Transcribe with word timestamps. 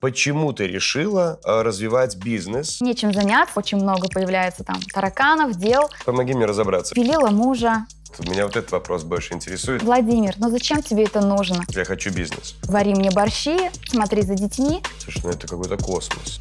Почему 0.00 0.54
ты 0.54 0.66
решила 0.66 1.38
э, 1.44 1.60
развивать 1.60 2.16
бизнес? 2.16 2.80
Нечем 2.80 3.12
заняться, 3.12 3.58
очень 3.58 3.76
много 3.76 4.08
появляется 4.08 4.64
там 4.64 4.80
тараканов, 4.94 5.56
дел. 5.56 5.90
Помоги 6.06 6.32
мне 6.32 6.46
разобраться. 6.46 6.94
Пилила 6.94 7.28
мужа. 7.28 7.84
Меня 8.18 8.46
вот 8.46 8.56
этот 8.56 8.72
вопрос 8.72 9.04
больше 9.04 9.34
интересует. 9.34 9.82
Владимир, 9.82 10.36
ну 10.38 10.48
зачем 10.48 10.82
тебе 10.82 11.04
это 11.04 11.20
нужно? 11.20 11.64
Я 11.68 11.84
хочу 11.84 12.10
бизнес. 12.14 12.56
Вари 12.62 12.94
мне 12.94 13.10
борщи, 13.10 13.70
смотри 13.90 14.22
за 14.22 14.36
детьми. 14.36 14.82
Слушай, 15.00 15.20
ну 15.24 15.30
это 15.32 15.46
какой-то 15.46 15.76
космос. 15.76 16.40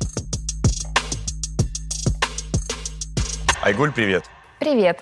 Айгуль, 3.62 3.91
привет. 3.91 4.23
Привет. 4.62 5.02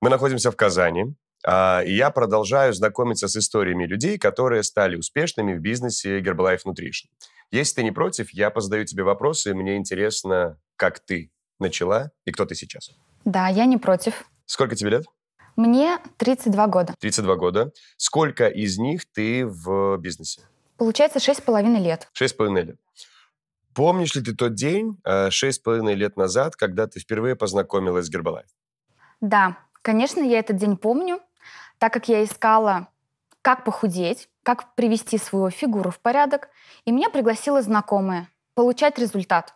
Мы 0.00 0.10
находимся 0.10 0.50
в 0.50 0.56
Казани. 0.56 1.14
А, 1.46 1.82
И 1.84 1.94
я 1.94 2.10
продолжаю 2.10 2.72
знакомиться 2.72 3.28
с 3.28 3.36
историями 3.36 3.86
людей, 3.86 4.18
которые 4.18 4.62
стали 4.62 4.96
успешными 4.96 5.54
в 5.54 5.60
бизнесе 5.60 6.20
Herbalife 6.20 6.64
Nutrition. 6.66 7.08
Если 7.50 7.76
ты 7.76 7.82
не 7.82 7.92
против, 7.92 8.30
я 8.30 8.50
позадаю 8.50 8.86
тебе 8.86 9.04
вопросы, 9.04 9.50
и 9.50 9.54
мне 9.54 9.76
интересно, 9.76 10.58
как 10.76 11.00
ты 11.00 11.30
начала 11.58 12.10
и 12.24 12.32
кто 12.32 12.46
ты 12.46 12.54
сейчас. 12.54 12.90
Да, 13.24 13.48
я 13.48 13.64
не 13.64 13.78
против. 13.78 14.24
Сколько 14.46 14.76
тебе 14.76 14.90
лет? 14.90 15.04
Мне 15.56 15.98
32 16.18 16.66
года. 16.66 16.94
32 16.98 17.36
года. 17.36 17.72
Сколько 17.96 18.48
из 18.48 18.78
них 18.78 19.02
ты 19.12 19.46
в 19.46 19.96
бизнесе? 19.98 20.42
Получается 20.76 21.18
6,5 21.18 21.80
лет. 21.80 22.08
Шесть 22.12 22.34
с 22.34 22.36
половиной 22.36 22.64
лет. 22.64 22.76
Помнишь 23.74 24.14
ли 24.14 24.22
ты 24.22 24.34
тот 24.34 24.54
день, 24.54 24.98
э, 25.04 25.30
шесть 25.30 25.58
с 25.58 25.62
половиной 25.62 25.94
лет 25.94 26.16
назад, 26.16 26.56
когда 26.56 26.86
ты 26.86 27.00
впервые 27.00 27.36
познакомилась 27.36 28.06
с 28.06 28.14
Herbalife? 28.14 28.46
Да, 29.20 29.58
конечно, 29.82 30.20
я 30.20 30.38
этот 30.38 30.56
день 30.56 30.76
помню, 30.76 31.20
так 31.84 31.92
как 31.92 32.08
я 32.08 32.24
искала, 32.24 32.88
как 33.42 33.62
похудеть, 33.62 34.30
как 34.42 34.74
привести 34.74 35.18
свою 35.18 35.50
фигуру 35.50 35.90
в 35.90 36.00
порядок, 36.00 36.48
и 36.86 36.90
меня 36.90 37.10
пригласила 37.10 37.60
знакомая 37.60 38.30
получать 38.54 38.98
результат 38.98 39.54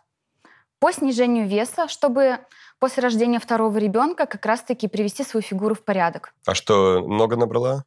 по 0.77 0.91
снижению 0.91 1.47
веса, 1.47 1.87
чтобы 1.87 2.37
после 2.77 3.01
рождения 3.01 3.39
второго 3.39 3.75
ребенка 3.79 4.27
как 4.27 4.45
раз-таки 4.45 4.87
привести 4.87 5.23
свою 5.23 5.41
фигуру 5.41 5.73
в 5.73 5.83
порядок. 5.83 6.35
А 6.45 6.53
что, 6.53 7.01
много 7.03 7.35
набрала? 7.35 7.83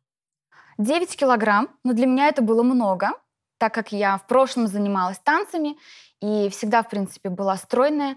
9 0.77 1.17
килограмм, 1.17 1.69
но 1.85 1.93
для 1.93 2.07
меня 2.07 2.27
это 2.27 2.43
было 2.43 2.65
много, 2.65 3.13
так 3.59 3.73
как 3.73 3.93
я 3.93 4.19
в 4.19 4.27
прошлом 4.27 4.67
занималась 4.67 5.21
танцами 5.21 5.77
и 6.21 6.49
всегда, 6.49 6.83
в 6.83 6.89
принципе, 6.89 7.29
была 7.29 7.57
стройная. 7.57 8.17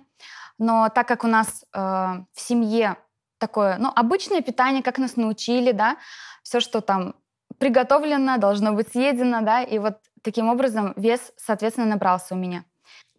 Но 0.57 0.89
так 0.89 1.07
как 1.07 1.23
у 1.23 1.27
нас 1.27 1.65
э, 1.71 1.77
в 1.77 2.39
семье 2.39 2.97
такое, 3.45 3.77
ну, 3.77 3.91
обычное 3.95 4.41
питание, 4.41 4.81
как 4.81 4.97
нас 4.97 5.17
научили, 5.17 5.71
да, 5.71 5.97
все, 6.41 6.59
что 6.59 6.81
там 6.81 7.13
приготовлено, 7.59 8.37
должно 8.37 8.73
быть 8.73 8.91
съедено, 8.91 9.41
да, 9.41 9.61
и 9.61 9.77
вот 9.79 9.97
таким 10.23 10.49
образом 10.49 10.93
вес, 10.97 11.31
соответственно, 11.37 11.87
набрался 11.87 12.33
у 12.33 12.37
меня. 12.37 12.63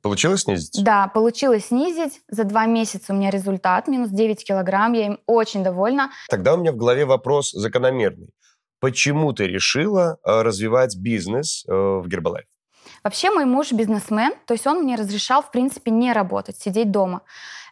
Получилось 0.03 0.43
снизить? 0.43 0.85
Да, 0.85 1.09
получилось 1.09 1.67
снизить. 1.67 2.21
За 2.29 2.45
два 2.45 2.67
месяца 2.67 3.13
у 3.13 3.17
меня 3.17 3.31
результат, 3.31 3.89
минус 3.89 4.11
9 4.11 4.45
килограмм, 4.45 4.93
я 4.93 5.07
им 5.07 5.19
очень 5.27 5.63
довольна. 5.65 6.11
Тогда 6.29 6.55
у 6.55 6.57
меня 6.57 6.73
в 6.73 6.77
голове 6.77 7.05
вопрос 7.05 7.53
закономерный. 7.53 8.29
Почему 8.81 9.33
ты 9.33 9.47
решила 9.47 10.19
э, 10.25 10.43
развивать 10.43 10.97
бизнес 10.97 11.65
э, 11.67 11.73
в 11.73 12.07
Herbalife? 12.07 12.56
Вообще 13.07 13.31
мой 13.31 13.45
муж 13.45 13.71
бизнесмен, 13.71 14.33
то 14.47 14.55
есть 14.55 14.67
он 14.67 14.83
мне 14.83 14.97
разрешал, 14.97 15.41
в 15.41 15.53
принципе, 15.53 15.93
не 15.93 16.13
работать, 16.13 16.59
сидеть 16.59 16.91
дома. 16.91 17.23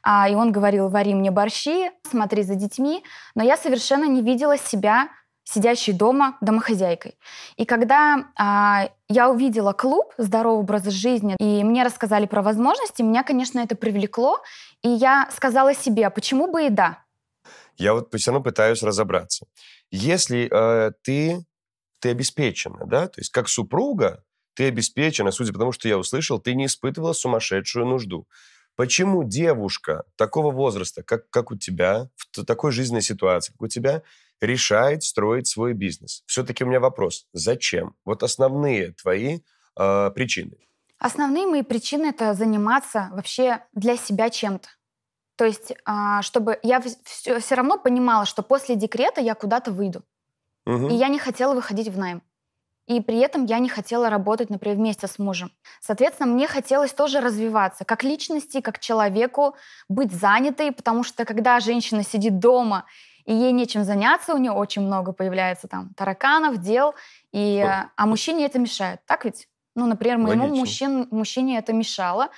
А, 0.04 0.28
и 0.28 0.36
он 0.36 0.52
говорил, 0.52 0.88
вари 0.88 1.12
мне 1.12 1.32
борщи, 1.32 1.90
смотри 2.08 2.44
за 2.44 2.54
детьми. 2.54 3.02
Но 3.34 3.42
я 3.42 3.56
совершенно 3.56 4.05
не 4.05 4.22
видела 4.22 4.56
себя 4.56 5.08
сидящей 5.42 5.92
дома 5.92 6.38
домохозяйкой. 6.40 7.18
И 7.56 7.64
когда 7.64 8.28
а, 8.38 8.88
я 9.08 9.28
увидела 9.28 9.72
клуб 9.72 10.12
«Здоровый 10.18 10.60
образ 10.60 10.84
жизни», 10.84 11.34
и 11.40 11.64
мне 11.64 11.82
рассказали 11.82 12.27
про 12.27 12.40
возможности, 12.40 13.02
меня, 13.02 13.24
конечно, 13.24 13.58
это 13.58 13.74
привлекло. 13.74 14.38
И 14.82 14.88
я 14.88 15.28
сказала 15.34 15.74
себе, 15.74 16.06
а 16.06 16.10
почему 16.10 16.46
бы 16.46 16.66
и 16.66 16.70
да? 16.70 17.00
Я 17.77 17.94
вот 17.94 18.14
все 18.14 18.30
равно 18.30 18.44
пытаюсь 18.44 18.84
разобраться. 18.84 19.46
Если 19.90 20.48
э, 20.48 20.92
ты, 21.02 21.45
ты 21.98 22.11
обеспечена, 22.11 22.86
да, 22.86 23.08
то 23.08 23.20
есть 23.20 23.33
как 23.33 23.48
супруга, 23.48 24.22
ты 24.54 24.68
обеспечена, 24.68 25.30
судя 25.30 25.52
по 25.52 25.58
тому, 25.58 25.72
что 25.72 25.88
я 25.88 25.98
услышал, 25.98 26.38
ты 26.40 26.54
не 26.54 26.66
испытывала 26.66 27.12
сумасшедшую 27.12 27.86
нужду. 27.86 28.26
Почему 28.76 29.22
девушка 29.22 30.04
такого 30.16 30.50
возраста, 30.50 31.02
как, 31.02 31.30
как 31.30 31.50
у 31.50 31.56
тебя, 31.56 32.08
в 32.32 32.44
такой 32.44 32.72
жизненной 32.72 33.02
ситуации, 33.02 33.52
как 33.52 33.62
у 33.62 33.68
тебя, 33.68 34.02
решает 34.40 35.04
строить 35.04 35.46
свой 35.46 35.74
бизнес? 35.74 36.22
Все-таки 36.26 36.64
у 36.64 36.66
меня 36.66 36.80
вопрос. 36.80 37.26
Зачем? 37.32 37.94
Вот 38.04 38.22
основные 38.22 38.92
твои 38.92 39.40
э, 39.78 40.10
причины. 40.14 40.56
Основные 40.98 41.46
мои 41.46 41.62
причины 41.62 42.06
это 42.06 42.34
заниматься 42.34 43.10
вообще 43.12 43.60
для 43.72 43.96
себя 43.96 44.30
чем-то. 44.30 44.68
То 45.36 45.44
есть, 45.44 45.72
а, 45.84 46.22
чтобы 46.22 46.58
я 46.62 46.80
все, 47.04 47.54
равно 47.54 47.76
понимала, 47.76 48.24
что 48.24 48.42
после 48.42 48.76
декрета 48.76 49.20
я 49.20 49.34
куда-то 49.34 49.72
выйду. 49.72 50.02
Мгм. 50.64 50.88
И 50.88 50.94
я 50.94 51.08
не 51.08 51.18
хотела 51.18 51.54
выходить 51.54 51.88
в 51.88 51.98
найм. 51.98 52.22
И 52.86 53.00
при 53.00 53.18
этом 53.18 53.46
я 53.46 53.58
не 53.58 53.68
хотела 53.68 54.11
работать, 54.11 54.50
например, 54.50 54.77
вместе 54.77 55.06
с 55.06 55.18
мужем. 55.18 55.50
Соответственно, 55.80 56.33
мне 56.33 56.46
хотелось 56.46 56.92
тоже 56.92 57.20
развиваться 57.20 57.84
как 57.84 58.05
личности, 58.05 58.61
как 58.61 58.78
человеку, 58.78 59.56
быть 59.89 60.12
занятой, 60.12 60.70
потому 60.70 61.02
что 61.02 61.24
когда 61.24 61.61
женщина 61.61 62.02
сидит 62.02 62.39
дома 62.39 62.84
и 63.24 63.33
ей 63.33 63.52
нечем 63.52 63.84
заняться, 63.84 64.34
у 64.34 64.39
нее 64.39 64.52
очень 64.52 64.83
много 64.83 65.12
появляется 65.12 65.67
там 65.67 65.95
тараканов, 65.96 66.58
дел, 66.58 66.95
и, 67.33 67.58
э, 67.58 67.89
а 67.96 68.06
мужчине 68.06 68.45
это 68.45 68.58
мешает. 68.58 69.01
Так 69.06 69.24
ведь? 69.24 69.48
Ну, 69.74 69.86
например, 69.86 70.18
моему 70.18 70.45
Логично. 70.45 70.61
мужчин, 70.61 71.08
мужчине 71.11 71.58
это 71.58 71.72
мешало. 71.72 72.28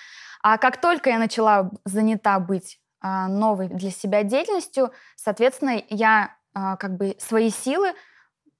А 0.42 0.58
как 0.58 0.80
только 0.80 1.10
я 1.10 1.18
начала 1.18 1.70
занята 1.84 2.38
быть 2.38 2.78
а, 3.00 3.28
новой 3.28 3.68
для 3.68 3.90
себя 3.90 4.22
деятельностью, 4.22 4.92
соответственно, 5.16 5.82
я 5.90 6.36
а, 6.54 6.76
как 6.76 6.96
бы 6.96 7.16
свои 7.18 7.50
силы 7.50 7.92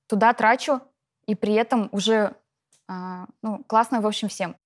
туда 0.07 0.33
трачу, 0.35 0.83
и 1.27 1.35
при 1.35 1.55
этом 1.55 1.89
уже 1.93 2.35
а, 2.89 3.27
ну, 3.43 3.65
классно, 3.67 4.01
в 4.01 4.07
общем, 4.07 4.29
всем. 4.29 4.57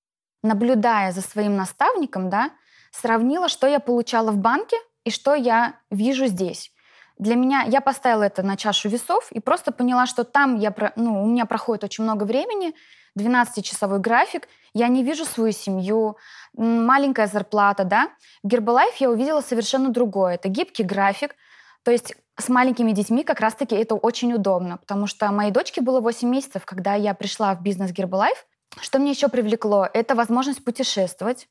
Наблюдая 0.43 1.11
за 1.11 1.21
своим 1.21 1.55
наставником, 1.55 2.29
да, 2.29 2.51
сравнила, 2.91 3.49
что 3.49 3.67
я 3.67 3.79
получала 3.79 4.31
в 4.31 4.37
банке 4.37 4.77
и 5.03 5.11
что 5.11 5.33
я 5.35 5.75
вижу 5.89 6.27
здесь. 6.27 6.71
Для 7.17 7.35
меня, 7.35 7.63
я 7.63 7.81
поставила 7.81 8.23
это 8.23 8.41
на 8.41 8.57
чашу 8.57 8.89
весов 8.89 9.31
и 9.31 9.39
просто 9.39 9.71
поняла, 9.71 10.07
что 10.07 10.23
там 10.23 10.57
я, 10.57 10.73
ну, 10.95 11.23
у 11.23 11.27
меня 11.27 11.45
проходит 11.45 11.83
очень 11.83 12.03
много 12.03 12.23
времени, 12.23 12.73
12-часовой 13.17 13.99
график, 13.99 14.47
я 14.73 14.87
не 14.87 15.03
вижу 15.03 15.25
свою 15.25 15.51
семью, 15.51 16.17
маленькая 16.53 17.27
зарплата, 17.27 17.83
да. 17.83 18.09
В 18.41 18.47
Herbalife 18.47 18.95
я 18.99 19.11
увидела 19.11 19.41
совершенно 19.41 19.89
другое. 19.89 20.35
Это 20.35 20.47
гибкий 20.47 20.83
график, 20.83 21.35
то 21.83 21.91
есть 21.91 22.15
с 22.37 22.49
маленькими 22.49 22.91
детьми 22.91 23.23
как 23.23 23.39
раз-таки 23.39 23.75
это 23.75 23.95
очень 23.95 24.33
удобно, 24.33 24.77
потому 24.77 25.07
что 25.07 25.31
моей 25.31 25.51
дочке 25.51 25.81
было 25.81 25.99
8 25.99 26.27
месяцев, 26.27 26.65
когда 26.65 26.95
я 26.95 27.13
пришла 27.13 27.53
в 27.55 27.61
бизнес 27.61 27.91
Herbalife. 27.91 28.37
Что 28.79 28.99
мне 28.99 29.11
еще 29.11 29.27
привлекло? 29.27 29.87
Это 29.93 30.15
возможность 30.15 30.63
путешествовать. 30.63 31.47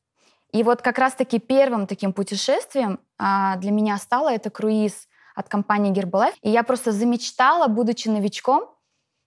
И 0.52 0.62
вот 0.62 0.82
как 0.82 0.98
раз-таки 0.98 1.38
первым 1.38 1.86
таким 1.86 2.12
путешествием 2.12 2.98
а, 3.18 3.56
для 3.56 3.70
меня 3.70 3.98
стало 3.98 4.32
это 4.32 4.50
круиз 4.50 5.06
от 5.34 5.48
компании 5.48 5.92
Herbalife. 5.92 6.34
И 6.42 6.50
я 6.50 6.62
просто 6.62 6.92
замечтала, 6.92 7.68
будучи 7.68 8.08
новичком, 8.08 8.68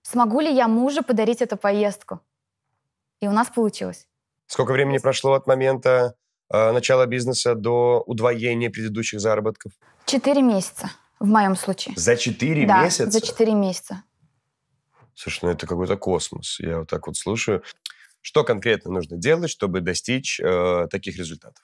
смогу 0.01 0.41
ли 0.41 0.53
я 0.53 0.67
мужу 0.67 1.03
подарить 1.03 1.41
эту 1.41 1.55
поездку. 1.55 2.19
И 3.21 3.27
у 3.27 3.31
нас 3.31 3.47
получилось. 3.47 4.07
Сколько 4.47 4.73
времени 4.73 4.97
прошло 4.97 5.33
от 5.33 5.47
момента 5.47 6.15
начала 6.53 7.05
бизнеса 7.05 7.55
до 7.55 8.03
удвоения 8.05 8.69
предыдущих 8.69 9.19
заработков? 9.19 9.73
Четыре 10.05 10.41
месяца 10.41 10.91
в 11.19 11.27
моем 11.27 11.55
случае. 11.55 11.95
За 11.97 12.15
4 12.15 12.65
да, 12.67 12.83
месяца? 12.83 13.09
за 13.09 13.21
четыре 13.21 13.53
месяца. 13.53 14.03
Слушай, 15.15 15.39
ну 15.43 15.49
это 15.51 15.67
какой-то 15.67 15.95
космос. 15.97 16.59
Я 16.59 16.79
вот 16.79 16.89
так 16.89 17.07
вот 17.07 17.17
слушаю. 17.17 17.63
Что 18.21 18.43
конкретно 18.43 18.91
нужно 18.91 19.17
делать, 19.17 19.49
чтобы 19.49 19.81
достичь 19.81 20.39
э, 20.39 20.87
таких 20.89 21.17
результатов? 21.17 21.63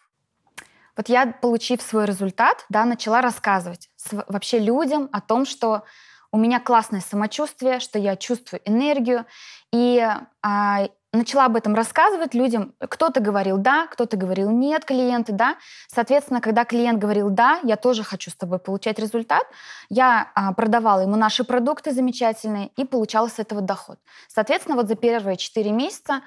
Вот 0.96 1.08
я, 1.08 1.28
получив 1.28 1.82
свой 1.82 2.06
результат, 2.06 2.66
да, 2.70 2.84
начала 2.86 3.22
рассказывать 3.22 3.90
св- 3.96 4.26
вообще 4.28 4.60
людям 4.60 5.10
о 5.14 5.22
том, 5.22 5.46
что 5.46 5.84
у 6.32 6.38
меня 6.38 6.60
классное 6.60 7.02
самочувствие, 7.02 7.80
что 7.80 7.98
я 7.98 8.16
чувствую 8.16 8.62
энергию. 8.66 9.26
И 9.72 10.06
а, 10.42 10.90
начала 11.14 11.46
об 11.46 11.56
этом 11.56 11.76
рассказывать 11.76 12.34
людям. 12.34 12.74
Кто-то 12.80 13.20
говорил 13.20 13.58
да, 13.58 13.88
кто-то 13.88 14.18
говорил 14.18 14.52
нет, 14.52 14.86
клиенты, 14.86 15.34
да. 15.34 15.58
Соответственно, 15.88 16.42
когда 16.42 16.66
клиент 16.66 17.00
говорил 17.00 17.30
да, 17.30 17.60
я 17.64 17.76
тоже 17.76 18.04
хочу 18.04 18.30
с 18.30 18.36
тобой 18.36 18.60
получать 18.60 19.00
результат, 19.00 19.44
я 19.90 20.32
а, 20.36 20.54
продавала 20.54 21.02
ему 21.02 21.16
наши 21.16 21.44
продукты 21.44 21.92
замечательные 21.92 22.68
и 22.78 22.86
получала 22.86 23.28
с 23.28 23.40
этого 23.40 23.62
доход. 23.62 24.00
Соответственно, 24.28 24.76
вот 24.76 24.88
за 24.88 24.96
первые 24.96 25.38
4 25.38 25.72
месяца 25.72 26.22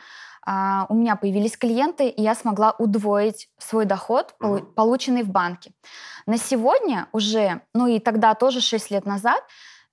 а, 0.44 0.86
у 0.88 0.94
меня 0.94 1.14
появились 1.14 1.56
клиенты, 1.56 2.08
и 2.08 2.20
я 2.20 2.34
смогла 2.34 2.74
удвоить 2.78 3.48
свой 3.58 3.84
доход, 3.84 4.34
полученный 4.74 5.22
в 5.22 5.28
банке. 5.28 5.72
На 6.26 6.38
сегодня 6.38 7.08
уже, 7.12 7.62
ну 7.74 7.86
и 7.86 8.00
тогда 8.00 8.34
тоже 8.34 8.60
6 8.60 8.90
лет 8.90 9.06
назад, 9.06 9.42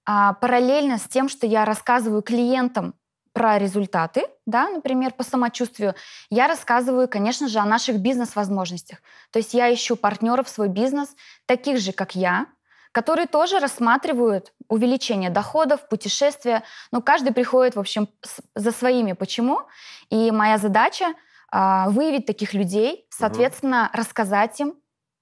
а, 0.06 0.33
параллельно 0.33 0.97
с 0.97 1.03
тем, 1.03 1.30
что 1.30 1.45
я 1.45 1.65
рассказываю 1.65 2.24
клиентам 2.24 2.95
про 3.39 3.57
результаты, 3.57 4.25
да, 4.45 4.69
например, 4.69 5.13
по 5.13 5.24
самочувствию, 5.24 5.95
я 6.30 6.50
рассказываю, 6.50 7.07
конечно 7.07 7.47
же, 7.47 7.59
о 7.59 7.65
наших 7.65 8.00
бизнес-возможностях. 8.00 8.97
То 9.31 9.39
есть 9.39 9.53
я 9.53 9.74
ищу 9.74 9.95
партнеров 9.95 10.47
в 10.47 10.50
свой 10.50 10.68
бизнес, 10.68 11.15
таких 11.45 11.80
же, 11.80 11.94
как 11.94 12.15
я, 12.15 12.47
которые 12.91 13.27
тоже 13.27 13.59
рассматривают 13.59 14.51
увеличение 14.68 15.30
доходов, 15.30 15.88
путешествия. 15.88 16.63
Но 16.91 17.01
каждый 17.01 17.31
приходит, 17.31 17.77
в 17.77 17.80
общем, 17.80 18.09
за 18.56 18.74
своими. 18.74 19.13
Почему? 19.13 19.62
И 20.09 20.31
моя 20.31 20.57
задача 20.57 21.13
а, 21.50 21.89
выявить 21.92 22.25
таких 22.25 22.53
людей, 22.53 23.07
соответственно, 23.09 23.89
угу. 23.89 24.01
рассказать 24.01 24.59
им 24.59 24.74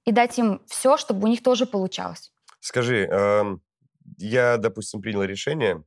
и 0.05 0.11
дать 0.11 0.39
им 0.39 0.63
все, 0.65 0.97
чтобы 0.97 1.25
у 1.25 1.27
них 1.27 1.43
тоже 1.43 1.67
получалось. 1.67 2.31
Скажи, 2.61 3.07
э, 3.11 3.43
я, 4.17 4.57
допустим, 4.57 5.03
принял 5.03 5.21
решение 5.21 5.83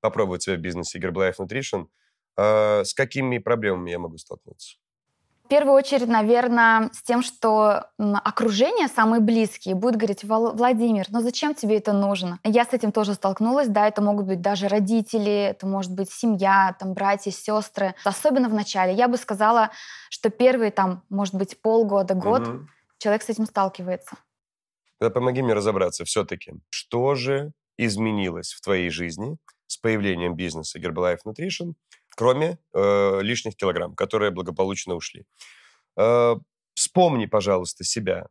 попробовать 0.00 0.42
себя 0.42 0.56
в 0.56 0.60
бизнесе 0.60 0.98
Herbalife 0.98 1.36
Nutrition. 1.38 1.86
Э, 2.36 2.84
с 2.84 2.94
какими 2.94 3.38
проблемами 3.38 3.90
я 3.90 3.98
могу 3.98 4.18
столкнуться? 4.18 4.76
В 5.48 5.48
первую 5.48 5.76
очередь, 5.76 6.08
наверное, 6.08 6.90
с 6.92 7.02
тем, 7.02 7.22
что 7.22 7.86
окружение, 7.96 8.86
самые 8.86 9.22
близкие, 9.22 9.74
будет 9.74 9.96
говорить, 9.96 10.22
Владимир, 10.22 11.06
ну 11.08 11.22
зачем 11.22 11.54
тебе 11.54 11.78
это 11.78 11.94
нужно? 11.94 12.38
Я 12.44 12.66
с 12.66 12.74
этим 12.74 12.92
тоже 12.92 13.14
столкнулась, 13.14 13.66
да, 13.68 13.88
это 13.88 14.02
могут 14.02 14.26
быть 14.26 14.42
даже 14.42 14.68
родители, 14.68 15.32
это 15.32 15.66
может 15.66 15.94
быть 15.94 16.10
семья, 16.12 16.76
там, 16.78 16.92
братья, 16.92 17.30
сестры. 17.30 17.94
Особенно 18.04 18.50
в 18.50 18.52
начале. 18.52 18.92
Я 18.92 19.08
бы 19.08 19.16
сказала, 19.16 19.70
что 20.10 20.28
первые, 20.28 20.70
там, 20.70 21.02
может 21.08 21.34
быть, 21.34 21.58
полгода, 21.62 22.12
год 22.12 22.46
угу. 22.46 22.68
человек 22.98 23.22
с 23.22 23.30
этим 23.30 23.46
сталкивается. 23.46 24.16
Тогда 24.98 25.14
помоги 25.14 25.40
мне 25.40 25.54
разобраться 25.54 26.04
все-таки, 26.04 26.52
что 26.68 27.14
же 27.14 27.52
изменилось 27.78 28.52
в 28.52 28.60
твоей 28.60 28.90
жизни 28.90 29.38
с 29.68 29.76
появлением 29.76 30.34
бизнеса 30.34 30.80
Herbalife 30.80 31.20
Nutrition– 31.24 31.74
кроме 32.18 32.58
э, 32.74 33.20
лишних 33.22 33.54
килограмм, 33.54 33.94
которые 33.94 34.32
благополучно 34.32 34.96
ушли. 34.96 35.24
Э, 35.96 36.34
вспомни, 36.74 37.26
пожалуйста, 37.26 37.84
себя. 37.84 38.26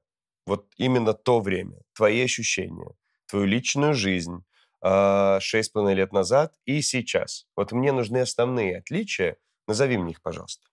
Вот 0.45 0.65
именно 0.75 1.13
то 1.13 1.39
время, 1.39 1.77
твои 1.93 2.21
ощущения, 2.21 2.91
твою 3.27 3.45
личную 3.45 3.93
жизнь 3.93 4.43
э, 4.83 5.39
шесть 5.39 5.69
с 5.69 5.71
половиной 5.71 5.95
лет 5.95 6.11
назад 6.11 6.53
и 6.65 6.81
сейчас. 6.81 7.45
Вот 7.55 7.71
мне 7.71 7.93
нужны 7.93 8.17
основные 8.17 8.79
отличия. 8.79 9.37
Назови 9.67 9.97
мне 9.97 10.11
их, 10.11 10.21
пожалуйста. 10.21 10.67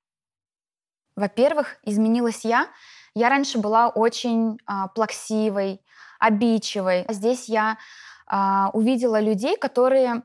Во-первых, 1.15 1.77
изменилась 1.85 2.45
я. 2.45 2.69
Я 3.15 3.29
раньше 3.29 3.59
была 3.59 3.91
очень 3.91 4.59
а, 4.67 4.89
плаксивой, 4.89 5.81
обидчивой. 6.19 7.05
Здесь 7.09 7.49
я 7.49 7.79
а, 8.27 8.71
увидела 8.73 9.21
людей, 9.21 9.57
которые 9.57 10.25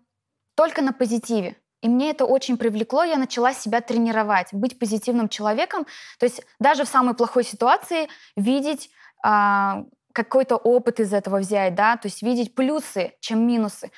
только 0.59 0.81
на 0.81 0.91
позитиве. 0.91 1.55
И 1.81 1.87
мне 1.87 2.09
это 2.09 2.25
очень 2.25 2.57
привлекло, 2.57 3.05
я 3.05 3.15
начала 3.15 3.53
себя 3.53 3.79
тренировать, 3.79 4.47
быть 4.51 4.77
позитивным 4.77 5.29
человеком, 5.29 5.85
то 6.19 6.25
есть 6.25 6.41
даже 6.59 6.83
в 6.83 6.89
самой 6.89 7.15
плохой 7.15 7.45
ситуации 7.45 8.09
видеть 8.35 8.89
а, 9.23 9.85
какой-то 10.11 10.57
опыт 10.57 10.99
из 10.99 11.13
этого 11.13 11.39
взять, 11.39 11.75
да, 11.75 11.95
то 11.95 12.09
есть 12.09 12.21
видеть 12.21 12.55
плюсы, 12.55 13.13
чем 13.21 13.47
минусы. 13.47 13.91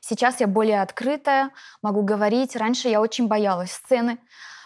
Сейчас 0.00 0.40
я 0.40 0.48
более 0.48 0.82
открытая, 0.82 1.52
могу 1.82 2.02
говорить. 2.02 2.56
Раньше 2.56 2.88
я 2.88 3.00
очень 3.00 3.28
боялась 3.28 3.70
сцены, 3.70 4.18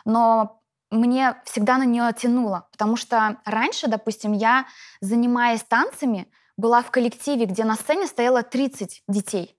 но 0.06 0.62
мне 0.90 1.36
всегда 1.44 1.76
на 1.76 1.84
нее 1.84 2.14
тянуло, 2.16 2.66
потому 2.72 2.96
что 2.96 3.36
раньше, 3.44 3.88
допустим, 3.88 4.32
я, 4.32 4.64
занимаясь 5.02 5.64
танцами, 5.64 6.28
была 6.56 6.80
в 6.80 6.90
коллективе, 6.90 7.44
где 7.44 7.64
на 7.64 7.74
сцене 7.74 8.06
стояло 8.06 8.42
30 8.42 9.02
детей. 9.06 9.58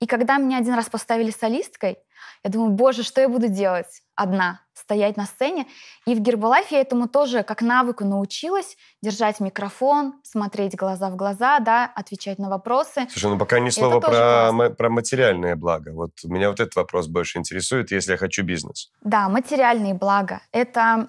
И 0.00 0.06
когда 0.06 0.38
меня 0.38 0.58
один 0.58 0.74
раз 0.74 0.88
поставили 0.88 1.30
солисткой, 1.30 1.98
я 2.42 2.50
думаю, 2.50 2.70
боже, 2.70 3.02
что 3.02 3.20
я 3.20 3.28
буду 3.28 3.48
делать 3.48 4.02
одна? 4.14 4.60
Стоять 4.74 5.16
на 5.16 5.24
сцене. 5.24 5.66
И 6.06 6.14
в 6.14 6.20
Гербалайфе 6.20 6.76
я 6.76 6.80
этому 6.80 7.08
тоже 7.08 7.42
как 7.42 7.62
навыку 7.62 8.04
научилась. 8.04 8.76
Держать 9.02 9.40
микрофон, 9.40 10.14
смотреть 10.22 10.74
глаза 10.76 11.10
в 11.10 11.16
глаза, 11.16 11.58
да, 11.60 11.90
отвечать 11.94 12.38
на 12.38 12.50
вопросы. 12.50 13.06
Слушай, 13.10 13.30
ну 13.30 13.38
пока 13.38 13.60
ни 13.60 13.70
слова 13.70 14.00
про, 14.00 14.70
про 14.70 14.90
материальное 14.90 15.56
благо. 15.56 15.92
Вот 15.92 16.12
меня 16.24 16.50
вот 16.50 16.60
этот 16.60 16.74
вопрос 16.74 17.06
больше 17.06 17.38
интересует, 17.38 17.92
если 17.92 18.12
я 18.12 18.18
хочу 18.18 18.42
бизнес. 18.42 18.90
Да, 19.02 19.28
материальные 19.28 19.94
блага. 19.94 20.40
Это... 20.52 21.08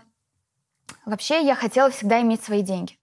Вообще 1.06 1.44
я 1.44 1.56
хотела 1.56 1.90
всегда 1.90 2.22
иметь 2.22 2.44
свои 2.44 2.62
деньги. 2.62 2.98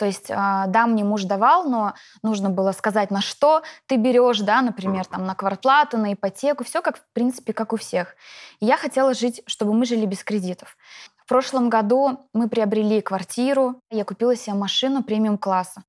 То 0.00 0.06
есть, 0.06 0.30
а, 0.30 0.66
да, 0.66 0.86
мне 0.86 1.04
муж 1.04 1.24
давал, 1.24 1.68
но 1.68 1.92
нужно 2.22 2.48
было 2.48 2.72
сказать, 2.72 3.10
на 3.10 3.20
что 3.20 3.62
ты 3.84 3.96
берешь, 3.96 4.40
да, 4.40 4.62
например, 4.62 5.04
там, 5.04 5.26
на 5.26 5.34
квартплату, 5.34 5.98
на 5.98 6.14
ипотеку, 6.14 6.64
все 6.64 6.80
как, 6.80 6.96
в 6.96 7.04
принципе, 7.12 7.52
как 7.52 7.74
у 7.74 7.76
всех. 7.76 8.16
И 8.60 8.64
я 8.64 8.78
хотела 8.78 9.12
жить, 9.12 9.42
чтобы 9.44 9.74
мы 9.74 9.84
жили 9.84 10.06
без 10.06 10.24
кредитов. 10.24 10.78
В 11.18 11.28
прошлом 11.28 11.68
году 11.68 12.20
мы 12.32 12.48
приобрели 12.48 13.02
квартиру, 13.02 13.82
я 13.90 14.06
купила 14.06 14.34
себе 14.34 14.54
машину 14.54 15.04
премиум-класса. 15.04 15.84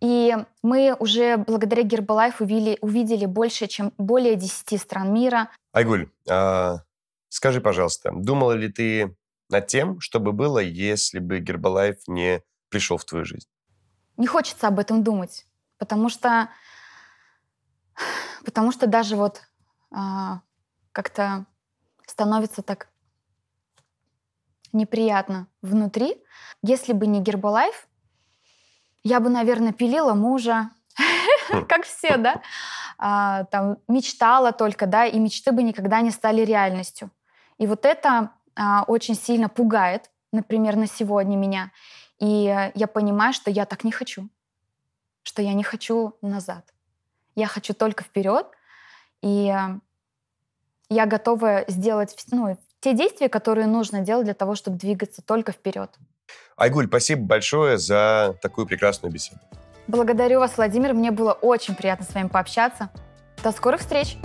И 0.00 0.36
мы 0.62 0.94
уже 1.00 1.36
благодаря 1.36 1.82
Гербалайф 1.82 2.40
увидели, 2.40 2.78
увидели 2.82 3.26
больше, 3.26 3.66
чем 3.66 3.92
более 3.98 4.36
10 4.36 4.80
стран 4.80 5.12
мира. 5.12 5.50
Айгуль, 5.72 6.08
а, 6.30 6.82
скажи, 7.30 7.60
пожалуйста, 7.60 8.12
думала 8.14 8.52
ли 8.52 8.70
ты 8.70 9.16
над 9.50 9.66
тем, 9.66 9.98
что 9.98 10.20
бы 10.20 10.30
было, 10.30 10.60
если 10.60 11.18
бы 11.18 11.40
Гербалайф 11.40 11.96
не 12.06 12.42
пришел 12.68 12.96
в 12.96 13.04
твою 13.04 13.24
жизнь? 13.24 13.48
Не 14.16 14.26
хочется 14.26 14.68
об 14.68 14.78
этом 14.78 15.02
думать, 15.02 15.46
потому 15.78 16.08
что, 16.08 16.48
потому 18.44 18.72
что 18.72 18.86
даже 18.86 19.16
вот 19.16 19.42
а, 19.90 20.40
как-то 20.92 21.46
становится 22.06 22.62
так 22.62 22.88
неприятно 24.72 25.48
внутри. 25.62 26.22
Если 26.62 26.92
бы 26.92 27.06
не 27.06 27.20
Гербалайф, 27.20 27.88
я 29.02 29.20
бы, 29.20 29.30
наверное, 29.30 29.72
пилила 29.72 30.14
мужа, 30.14 30.70
как 31.68 31.84
все, 31.84 32.16
да, 32.16 32.42
а, 32.98 33.44
там 33.44 33.78
мечтала 33.88 34.52
только, 34.52 34.86
да, 34.86 35.06
и 35.06 35.18
мечты 35.18 35.52
бы 35.52 35.62
никогда 35.62 36.00
не 36.00 36.10
стали 36.10 36.42
реальностью. 36.42 37.10
И 37.58 37.66
вот 37.66 37.84
это 37.84 38.32
а, 38.54 38.84
очень 38.86 39.14
сильно 39.14 39.48
пугает, 39.48 40.10
например, 40.32 40.76
на 40.76 40.86
сегодня 40.86 41.36
меня. 41.36 41.70
И 42.18 42.70
я 42.74 42.86
понимаю, 42.86 43.32
что 43.32 43.50
я 43.50 43.66
так 43.66 43.84
не 43.84 43.92
хочу, 43.92 44.28
что 45.22 45.42
я 45.42 45.52
не 45.52 45.62
хочу 45.62 46.14
назад. 46.22 46.64
Я 47.34 47.46
хочу 47.46 47.74
только 47.74 48.04
вперед, 48.04 48.46
и 49.22 49.54
я 50.88 51.06
готова 51.06 51.64
сделать 51.68 52.16
ну, 52.30 52.56
те 52.80 52.94
действия, 52.94 53.28
которые 53.28 53.66
нужно 53.66 54.00
делать 54.00 54.24
для 54.24 54.34
того, 54.34 54.54
чтобы 54.54 54.78
двигаться 54.78 55.22
только 55.22 55.52
вперед. 55.52 55.90
Айгуль, 56.56 56.86
спасибо 56.86 57.22
большое 57.26 57.78
за 57.78 58.36
такую 58.40 58.66
прекрасную 58.66 59.12
беседу. 59.12 59.40
Благодарю 59.86 60.40
вас, 60.40 60.56
Владимир. 60.56 60.94
Мне 60.94 61.10
было 61.10 61.32
очень 61.32 61.74
приятно 61.74 62.04
с 62.04 62.14
вами 62.14 62.28
пообщаться. 62.28 62.90
До 63.42 63.52
скорых 63.52 63.80
встреч! 63.80 64.16